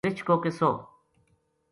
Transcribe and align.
رچھ 0.05 0.21
کو 0.27 0.35
قصو 0.43 0.71